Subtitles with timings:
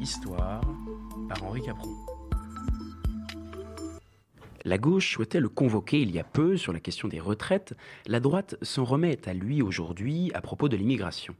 [0.00, 0.62] Histoire
[1.28, 1.94] par Henri Capron.
[4.64, 7.74] La gauche souhaitait le convoquer il y a peu sur la question des retraites.
[8.06, 11.34] La droite s'en remet à lui aujourd'hui à propos de l'immigration.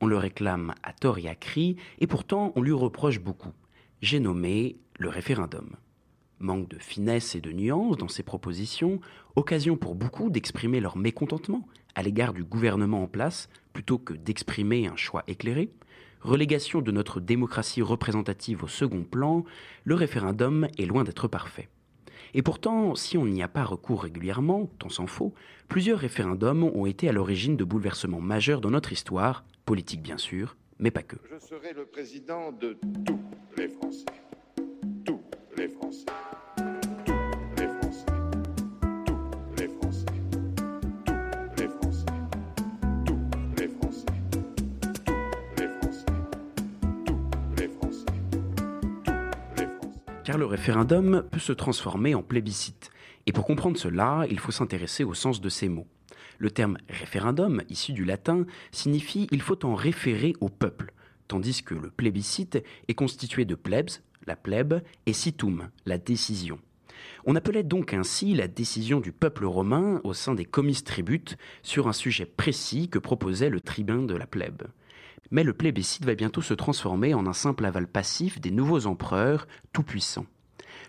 [0.00, 3.52] On le réclame à tort et à cri, et pourtant on lui reproche beaucoup.
[4.02, 5.74] J'ai nommé le référendum.
[6.38, 9.00] Manque de finesse et de nuance dans ses propositions,
[9.34, 11.66] occasion pour beaucoup d'exprimer leur mécontentement
[11.96, 15.72] à l'égard du gouvernement en place plutôt que d'exprimer un choix éclairé,
[16.26, 19.44] relégation de notre démocratie représentative au second plan,
[19.84, 21.68] le référendum est loin d'être parfait.
[22.34, 25.32] Et pourtant, si on n'y a pas recours régulièrement, tant s'en faut,
[25.68, 30.56] plusieurs référendums ont été à l'origine de bouleversements majeurs dans notre histoire, politique bien sûr,
[30.78, 31.16] mais pas que.
[31.32, 33.20] Je serai le président de tous
[33.56, 34.04] les Français.
[50.26, 52.90] Car le référendum peut se transformer en plébiscite.
[53.26, 55.86] Et pour comprendre cela, il faut s'intéresser au sens de ces mots.
[56.38, 60.92] Le terme référendum, issu du latin, signifie il faut en référer au peuple,
[61.28, 66.58] tandis que le plébiscite est constitué de plebs, la plèbe, et situm, la décision.
[67.24, 71.86] On appelait donc ainsi la décision du peuple romain au sein des comices tributes sur
[71.86, 74.64] un sujet précis que proposait le tribun de la plèbe.
[75.30, 79.46] Mais le plébiscite va bientôt se transformer en un simple aval passif des nouveaux empereurs
[79.72, 80.26] tout-puissants.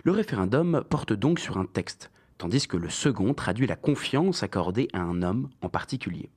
[0.04, 4.88] Le référendum porte donc sur un texte, tandis que le second traduit la confiance accordée
[4.94, 6.30] à un homme en particulier.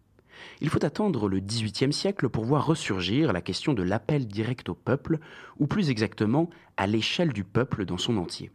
[0.60, 4.74] Il faut attendre le XVIIIe siècle pour voir ressurgir la question de l'appel direct au
[4.74, 5.18] peuple,
[5.58, 8.50] ou plus exactement à l'échelle du peuple dans son entier.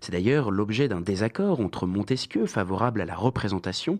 [0.00, 3.98] C'est d'ailleurs l'objet d'un désaccord entre Montesquieu, favorable à la représentation,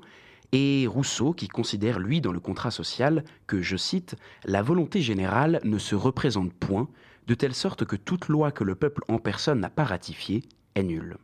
[0.52, 5.60] et Rousseau, qui considère, lui, dans le contrat social, que, je cite, la volonté générale
[5.64, 6.88] ne se représente point,
[7.26, 10.82] de telle sorte que toute loi que le peuple en personne n'a pas ratifiée est
[10.82, 11.18] nulle.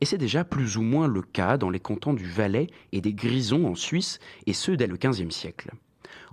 [0.00, 3.14] Et c'est déjà plus ou moins le cas dans les cantons du Valais et des
[3.14, 5.70] Grisons en Suisse, et ce dès le XVe siècle.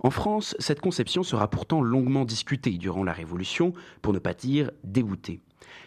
[0.02, 4.70] En France, cette conception sera pourtant longuement discutée durant la Révolution, pour ne pas dire
[4.84, 5.40] déboutée.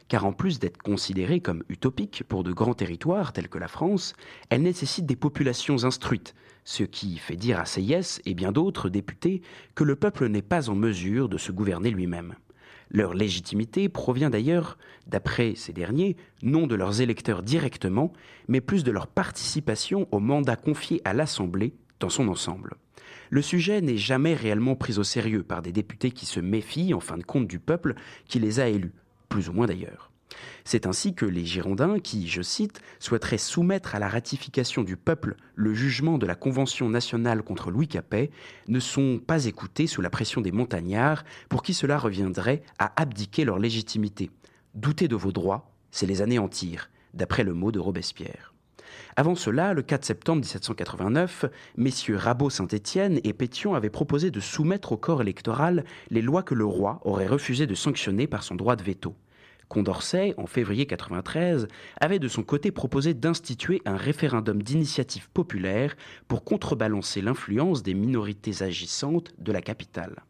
[0.07, 4.13] Car en plus d'être considérée comme utopique pour de grands territoires tels que la France,
[4.49, 9.41] elle nécessite des populations instruites, ce qui fait dire à Seyès et bien d'autres députés
[9.75, 12.35] que le peuple n'est pas en mesure de se gouverner lui-même.
[12.89, 14.77] Leur légitimité provient d'ailleurs,
[15.07, 18.13] d'après ces derniers, non de leurs électeurs directement,
[18.47, 22.75] mais plus de leur participation au mandat confié à l'Assemblée dans son ensemble.
[23.29, 26.99] Le sujet n'est jamais réellement pris au sérieux par des députés qui se méfient en
[26.99, 27.95] fin de compte du peuple
[28.27, 28.93] qui les a élus,
[29.33, 30.11] plus ou moins d'ailleurs.
[30.63, 35.37] C'est ainsi que les Girondins, qui, je cite, souhaiteraient soumettre à la ratification du peuple
[35.55, 38.29] le jugement de la Convention nationale contre Louis Capet,
[38.67, 43.43] ne sont pas écoutés sous la pression des montagnards, pour qui cela reviendrait à abdiquer
[43.43, 44.29] leur légitimité.
[44.75, 48.53] Douter de vos droits, c'est les anéantir, d'après le mot de Robespierre.
[49.15, 51.45] Avant cela, le 4 septembre 1789,
[51.75, 56.65] messieurs Rabot-Saint-Étienne et Pétion avaient proposé de soumettre au corps électoral les lois que le
[56.65, 59.15] roi aurait refusé de sanctionner par son droit de veto.
[59.69, 61.67] Condorcet, en février 93,
[61.99, 65.95] avait de son côté proposé d'instituer un référendum d'initiative populaire
[66.27, 70.23] pour contrebalancer l'influence des minorités agissantes de la capitale.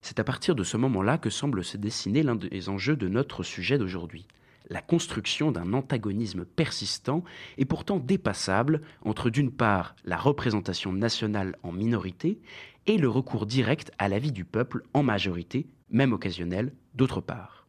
[0.00, 3.42] C'est à partir de ce moment-là que semble se dessiner l'un des enjeux de notre
[3.42, 4.26] sujet d'aujourd'hui
[4.68, 7.22] la construction d'un antagonisme persistant
[7.58, 12.40] et pourtant dépassable entre d'une part la représentation nationale en minorité
[12.86, 17.65] et le recours direct à l'avis du peuple en majorité, même occasionnel, d'autre part.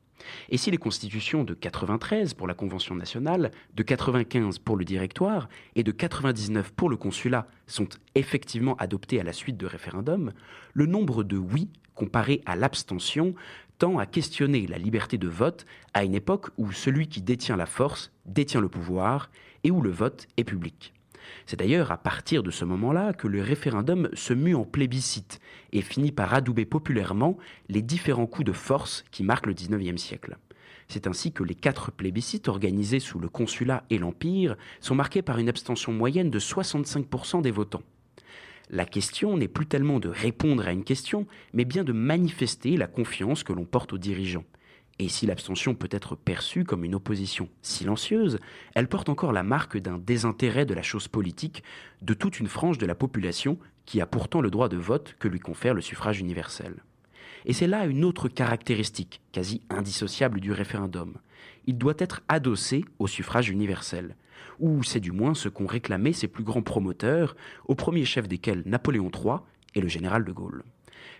[0.49, 5.49] Et si les constitutions de 93 pour la Convention nationale, de 95 pour le directoire
[5.75, 10.31] et de 99 pour le consulat sont effectivement adoptées à la suite de référendums,
[10.73, 13.33] le nombre de oui comparé à l'abstention
[13.79, 17.65] tend à questionner la liberté de vote à une époque où celui qui détient la
[17.65, 19.29] force détient le pouvoir
[19.63, 20.93] et où le vote est public.
[21.45, 25.39] C'est d'ailleurs à partir de ce moment-là que le référendum se mue en plébiscite
[25.71, 27.37] et finit par adouber populairement
[27.69, 30.37] les différents coups de force qui marquent le XIXe siècle.
[30.87, 35.37] C'est ainsi que les quatre plébiscites organisés sous le consulat et l'Empire sont marqués par
[35.37, 37.83] une abstention moyenne de 65% des votants.
[38.69, 42.87] La question n'est plus tellement de répondre à une question, mais bien de manifester la
[42.87, 44.43] confiance que l'on porte aux dirigeants.
[44.99, 48.39] Et si l'abstention peut être perçue comme une opposition silencieuse,
[48.73, 51.63] elle porte encore la marque d'un désintérêt de la chose politique
[52.01, 55.27] de toute une frange de la population qui a pourtant le droit de vote que
[55.27, 56.75] lui confère le suffrage universel.
[57.45, 61.13] Et c'est là une autre caractéristique, quasi indissociable du référendum.
[61.67, 64.15] Il doit être adossé au suffrage universel,
[64.59, 67.35] ou c'est du moins ce qu'ont réclamé ses plus grands promoteurs,
[67.65, 69.37] au premier chef desquels Napoléon III
[69.75, 70.63] et le général de Gaulle.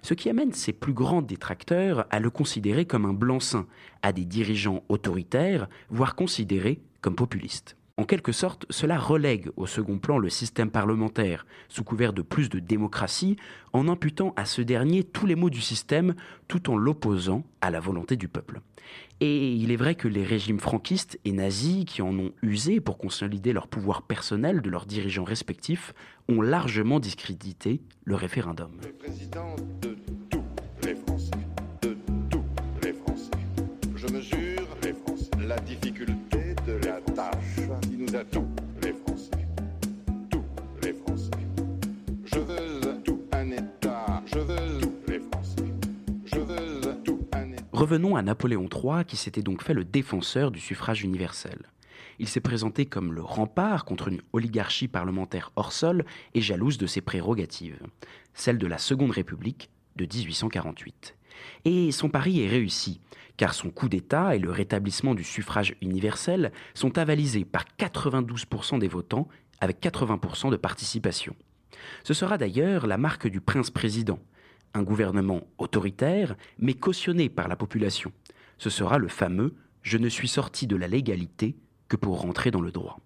[0.01, 3.67] Ce qui amène ses plus grands détracteurs à le considérer comme un blanc-seing,
[4.01, 7.77] à des dirigeants autoritaires, voire considérés comme populistes.
[7.99, 12.47] En quelque sorte, cela relègue au second plan le système parlementaire, sous couvert de plus
[12.47, 13.37] de démocratie,
[13.73, 16.13] en imputant à ce dernier tous les maux du système,
[16.47, 18.61] tout en l'opposant à la volonté du peuple.
[19.19, 22.99] Et il est vrai que les régimes franquistes et nazis, qui en ont usé pour
[22.99, 25.95] consolider leur pouvoir personnel de leurs dirigeants respectifs,
[26.29, 28.79] ont largement discrédité le référendum.
[33.95, 35.31] Je mesure les Français.
[35.47, 36.36] La difficulté
[47.71, 51.59] Revenons à Napoléon III qui s'était donc fait le défenseur du suffrage universel.
[52.17, 56.87] Il s'est présenté comme le rempart contre une oligarchie parlementaire hors sol et jalouse de
[56.87, 57.79] ses prérogatives,
[58.33, 61.16] celle de la Seconde République de 1848.
[61.65, 62.99] Et son pari est réussi,
[63.37, 68.87] car son coup d'État et le rétablissement du suffrage universel sont avalisés par 92% des
[68.87, 69.27] votants
[69.59, 71.35] avec 80% de participation.
[72.03, 74.19] Ce sera d'ailleurs la marque du prince-président,
[74.73, 78.11] un gouvernement autoritaire, mais cautionné par la population.
[78.57, 81.55] Ce sera le fameux Je ne suis sorti de la légalité
[81.87, 82.99] que pour rentrer dans le droit.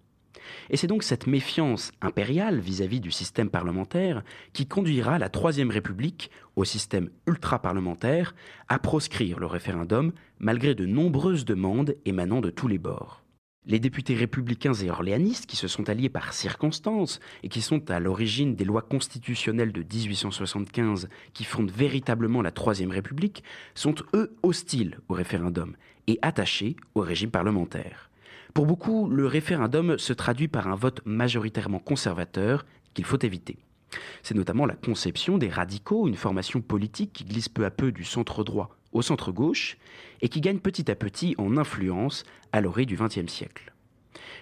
[0.70, 4.22] Et c'est donc cette méfiance impériale vis-à-vis du système parlementaire
[4.52, 8.34] qui conduira la Troisième République, au système ultra-parlementaire,
[8.68, 13.22] à proscrire le référendum malgré de nombreuses demandes émanant de tous les bords.
[13.64, 18.00] Les députés républicains et orléanistes qui se sont alliés par circonstance et qui sont à
[18.00, 23.44] l'origine des lois constitutionnelles de 1875 qui fondent véritablement la Troisième République
[23.76, 25.76] sont eux hostiles au référendum
[26.08, 28.10] et attachés au régime parlementaire.
[28.54, 33.58] Pour beaucoup, le référendum se traduit par un vote majoritairement conservateur qu'il faut éviter.
[34.22, 38.04] C'est notamment la conception des radicaux, une formation politique qui glisse peu à peu du
[38.04, 39.78] centre droit au centre gauche
[40.20, 43.72] et qui gagne petit à petit en influence à l'orée du XXe siècle.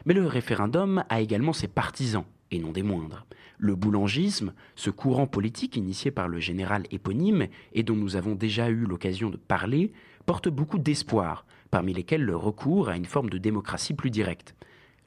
[0.04, 3.26] Mais le référendum a également ses partisans, et non des moindres.
[3.58, 8.69] Le boulangisme, ce courant politique initié par le général éponyme et dont nous avons déjà
[8.70, 9.93] eu l'occasion de parler,
[10.26, 14.55] porte beaucoup d'espoir, parmi lesquels le recours à une forme de démocratie plus directe.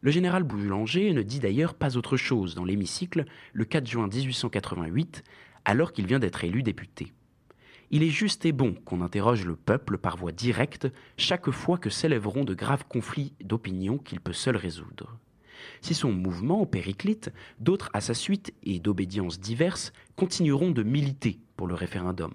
[0.02, 5.24] Le général Boulanger ne dit d'ailleurs pas autre chose dans l'hémicycle le 4 juin 1888,
[5.66, 7.14] alors qu'il vient d'être élu député.
[7.90, 11.90] Il est juste et bon qu'on interroge le peuple par voie directe chaque fois que
[11.90, 15.20] s'élèveront de graves conflits d'opinion qu'il peut seul résoudre.
[15.82, 21.68] Si son mouvement périclite, d'autres à sa suite et d'obédiences diverses continueront de militer pour
[21.68, 22.34] le référendum.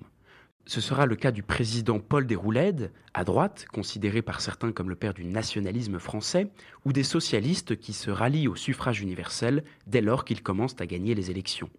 [0.69, 4.97] Ce sera le cas du président Paul Déroulède, à droite, considéré par certains comme le
[4.97, 6.51] père du nationalisme français,
[6.85, 11.15] ou des socialistes qui se rallient au suffrage universel dès lors qu'ils commencent à gagner
[11.15, 11.71] les élections.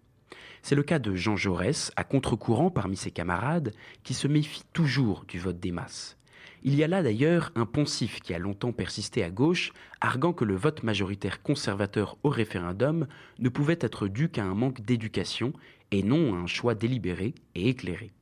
[0.62, 5.24] C'est le cas de Jean Jaurès, à contre-courant parmi ses camarades, qui se méfie toujours
[5.28, 6.16] du vote des masses.
[6.62, 9.72] Il y a là d'ailleurs un poncif qui a longtemps persisté à gauche,
[10.02, 13.06] arguant que le vote majoritaire conservateur au référendum
[13.38, 15.54] ne pouvait être dû qu'à un manque d'éducation
[15.90, 18.12] et non à un choix délibéré et éclairé.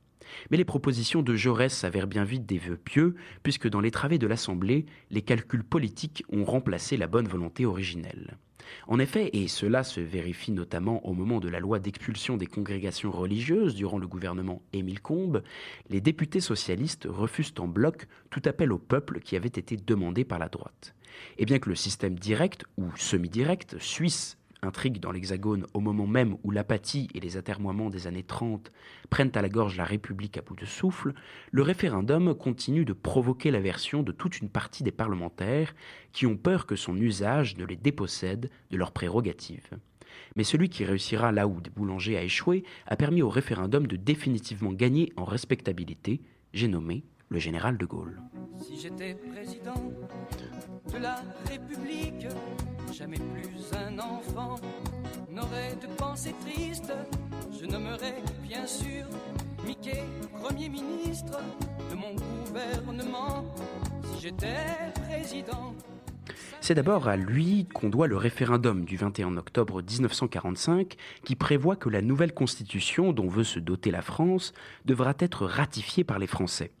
[0.51, 4.19] Mais les propositions de Jaurès s'avèrent bien vite des vœux pieux, puisque dans les travées
[4.19, 8.37] de l'Assemblée, les calculs politiques ont remplacé la bonne volonté originelle.
[8.87, 13.11] En effet, et cela se vérifie notamment au moment de la loi d'expulsion des congrégations
[13.11, 15.43] religieuses durant le gouvernement Émile Combes,
[15.89, 20.39] les députés socialistes refusent en bloc tout appel au peuple qui avait été demandé par
[20.39, 20.95] la droite.
[21.37, 26.37] Et bien que le système direct ou semi-direct suisse intrigue dans l'Hexagone au moment même
[26.43, 28.71] où l'apathie et les atermoiements des années 30
[29.09, 31.13] prennent à la gorge la République à bout de souffle,
[31.51, 35.73] le référendum continue de provoquer l'aversion de toute une partie des parlementaires
[36.11, 39.69] qui ont peur que son usage ne les dépossède de leurs prérogatives.
[40.35, 43.95] Mais celui qui réussira là où des boulangers a échoué a permis au référendum de
[43.95, 46.21] définitivement gagner en respectabilité,
[46.53, 48.19] j'ai nommé le général de Gaulle.
[48.59, 49.91] Si j'étais président
[50.91, 52.27] de la République,
[52.93, 54.55] jamais plus un enfant
[55.29, 56.91] n'aurait de pensée triste.
[57.51, 57.65] Je
[58.41, 59.05] bien sûr
[59.65, 60.03] Mickey
[60.41, 61.39] Premier ministre
[61.89, 63.45] de mon gouvernement.
[64.03, 64.57] Si j'étais
[65.07, 65.73] président.
[66.61, 71.89] C'est d'abord à lui qu'on doit le référendum du 21 octobre 1945 qui prévoit que
[71.89, 74.53] la nouvelle constitution dont veut se doter la France
[74.85, 76.71] devra être ratifiée par les Français.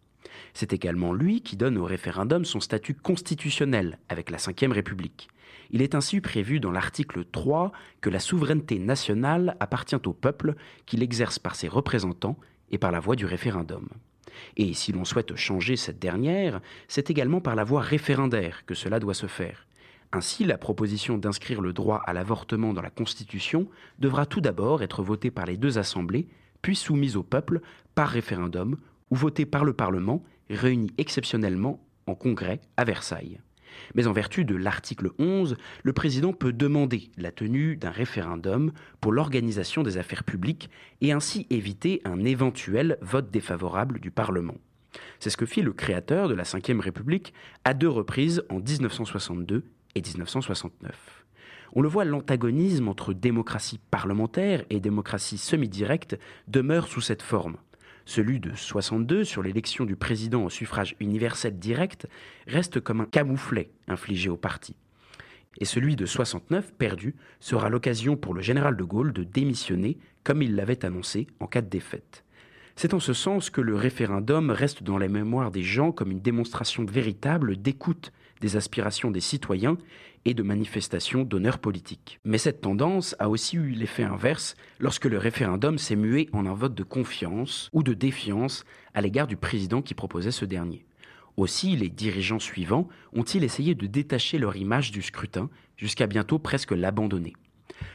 [0.53, 5.29] C'est également lui qui donne au référendum son statut constitutionnel avec la Ve République.
[5.71, 7.71] Il est ainsi prévu dans l'article 3
[8.01, 12.37] que la souveraineté nationale appartient au peuple, qu'il exerce par ses représentants
[12.71, 13.87] et par la voie du référendum.
[14.57, 18.99] Et si l'on souhaite changer cette dernière, c'est également par la voie référendaire que cela
[18.99, 19.65] doit se faire.
[20.11, 23.67] Ainsi, la proposition d'inscrire le droit à l'avortement dans la Constitution
[23.99, 26.27] devra tout d'abord être votée par les deux assemblées,
[26.63, 27.61] puis soumise au peuple
[27.93, 28.77] par référendum
[29.11, 33.39] ou votée par le Parlement, réuni exceptionnellement en congrès à Versailles.
[33.95, 39.11] Mais en vertu de l'article 11, le président peut demander la tenue d'un référendum pour
[39.11, 40.69] l'organisation des affaires publiques
[41.01, 44.55] et ainsi éviter un éventuel vote défavorable du Parlement.
[45.19, 49.63] C'est ce que fit le créateur de la Ve République à deux reprises en 1962
[49.95, 51.25] et 1969.
[51.73, 57.57] On le voit, l'antagonisme entre démocratie parlementaire et démocratie semi-directe demeure sous cette forme.
[58.09, 62.07] Celui de 62 sur l'élection du président au suffrage universel direct
[62.47, 64.75] reste comme un camouflet infligé au parti.
[65.59, 70.41] Et celui de 69, perdu, sera l'occasion pour le général de Gaulle de démissionner comme
[70.41, 72.25] il l'avait annoncé en cas de défaite.
[72.75, 76.19] C'est en ce sens que le référendum reste dans la mémoire des gens comme une
[76.19, 79.77] démonstration véritable d'écoute des aspirations des citoyens
[80.25, 82.19] et de manifestations d'honneur politique.
[82.25, 86.53] Mais cette tendance a aussi eu l'effet inverse lorsque le référendum s'est mué en un
[86.53, 90.85] vote de confiance ou de défiance à l'égard du président qui proposait ce dernier.
[91.37, 96.71] Aussi, les dirigeants suivants ont-ils essayé de détacher leur image du scrutin jusqu'à bientôt presque
[96.71, 97.33] l'abandonner.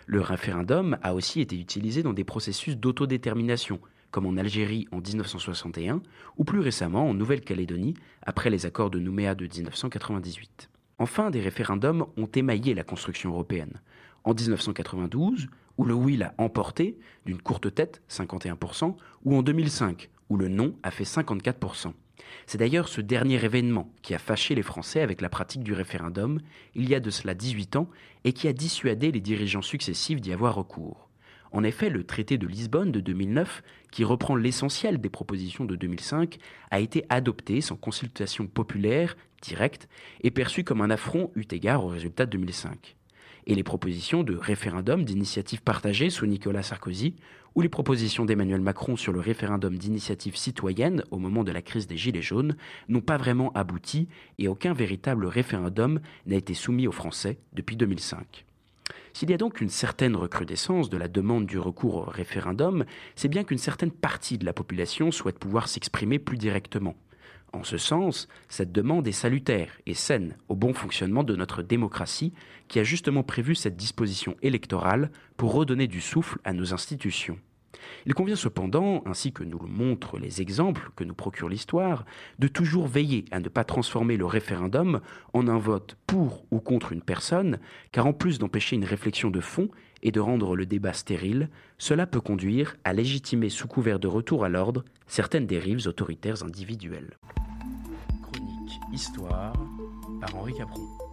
[0.06, 3.80] Le référendum a aussi été utilisé dans des processus d'autodétermination,
[4.14, 6.00] comme en Algérie en 1961
[6.37, 10.71] ou plus récemment en Nouvelle-Calédonie après les accords de Nouméa de 1998.
[11.00, 13.80] Enfin, des référendums ont émaillé la construction européenne.
[14.23, 18.94] En 1992, où le oui l'a emporté d'une courte tête, 51%,
[19.25, 21.92] ou en 2005, où le non a fait 54%.
[22.47, 26.38] C'est d'ailleurs ce dernier événement qui a fâché les Français avec la pratique du référendum
[26.76, 27.90] il y a de cela 18 ans
[28.23, 31.03] et qui a dissuadé les dirigeants successifs d'y avoir recours.
[31.54, 36.38] En effet, le traité de Lisbonne de 2009, qui reprend l'essentiel des propositions de 2005,
[36.73, 39.88] a été adopté sans consultation populaire directe
[40.23, 42.96] et perçu comme un affront eu égard aux résultats de 2005.
[43.46, 47.14] Et les propositions de référendum d'initiative partagée sous Nicolas Sarkozy
[47.54, 51.87] ou les propositions d'Emmanuel Macron sur le référendum d'initiative citoyenne au moment de la crise
[51.87, 52.56] des Gilets jaunes
[52.88, 54.08] n'ont pas vraiment abouti
[54.38, 58.44] et aucun véritable référendum n'a été soumis aux Français depuis 2005.
[59.12, 62.84] S'il y a donc une certaine recrudescence de la demande du recours au référendum,
[63.16, 66.94] c'est bien qu'une certaine partie de la population souhaite pouvoir s'exprimer plus directement.
[67.52, 72.32] En ce sens, cette demande est salutaire et saine au bon fonctionnement de notre démocratie
[72.66, 77.38] qui a justement prévu cette disposition électorale pour redonner du souffle à nos institutions.
[78.07, 82.04] Il convient cependant, ainsi que nous le montrent les exemples que nous procure l'histoire,
[82.38, 85.00] de toujours veiller à ne pas transformer le référendum
[85.33, 87.59] en un vote pour ou contre une personne,
[87.93, 89.69] car en plus d'empêcher une réflexion de fond
[90.02, 94.45] et de rendre le débat stérile, cela peut conduire à légitimer sous couvert de retour
[94.45, 97.19] à l'ordre certaines dérives autoritaires individuelles.
[98.23, 99.54] Chronique Histoire
[100.21, 101.03] par Henri Capron.